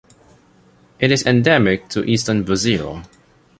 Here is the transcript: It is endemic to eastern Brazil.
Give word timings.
It 0.99 1.11
is 1.11 1.27
endemic 1.27 1.87
to 1.89 2.03
eastern 2.03 2.41
Brazil. 2.41 3.03